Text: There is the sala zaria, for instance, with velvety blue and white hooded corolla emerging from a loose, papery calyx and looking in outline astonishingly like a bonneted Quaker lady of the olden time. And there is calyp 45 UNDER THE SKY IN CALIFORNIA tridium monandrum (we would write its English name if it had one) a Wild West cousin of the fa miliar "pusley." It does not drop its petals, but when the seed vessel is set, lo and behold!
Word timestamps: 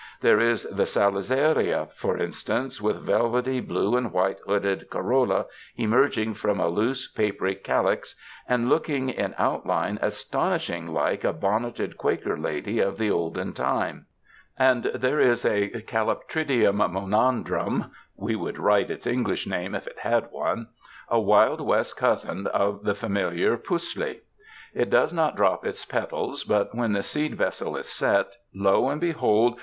There 0.21 0.39
is 0.39 0.63
the 0.63 0.87
sala 0.87 1.21
zaria, 1.21 1.87
for 1.93 2.17
instance, 2.17 2.81
with 2.81 3.05
velvety 3.05 3.59
blue 3.59 3.95
and 3.95 4.11
white 4.11 4.39
hooded 4.47 4.89
corolla 4.89 5.45
emerging 5.77 6.33
from 6.33 6.59
a 6.59 6.69
loose, 6.69 7.07
papery 7.07 7.53
calyx 7.53 8.15
and 8.49 8.67
looking 8.67 9.09
in 9.09 9.35
outline 9.37 9.99
astonishingly 10.01 10.91
like 10.91 11.23
a 11.23 11.31
bonneted 11.31 11.97
Quaker 11.99 12.35
lady 12.35 12.79
of 12.79 12.97
the 12.97 13.11
olden 13.11 13.53
time. 13.53 14.07
And 14.57 14.85
there 14.85 15.19
is 15.19 15.43
calyp 15.43 15.51
45 15.51 15.51
UNDER 15.51 15.71
THE 15.71 15.77
SKY 15.77 15.77
IN 15.77 15.85
CALIFORNIA 15.85 16.23
tridium 16.31 16.91
monandrum 16.91 17.91
(we 18.15 18.35
would 18.35 18.57
write 18.57 18.89
its 18.89 19.05
English 19.05 19.45
name 19.45 19.75
if 19.75 19.85
it 19.85 19.99
had 19.99 20.31
one) 20.31 20.69
a 21.09 21.19
Wild 21.19 21.61
West 21.61 21.95
cousin 21.95 22.47
of 22.47 22.81
the 22.85 22.95
fa 22.95 23.05
miliar 23.07 23.55
"pusley." 23.63 24.21
It 24.73 24.89
does 24.89 25.13
not 25.13 25.35
drop 25.35 25.63
its 25.63 25.85
petals, 25.85 26.43
but 26.43 26.73
when 26.73 26.93
the 26.93 27.03
seed 27.03 27.35
vessel 27.35 27.77
is 27.77 27.85
set, 27.87 28.37
lo 28.51 28.89
and 28.89 28.99
behold! 28.99 29.59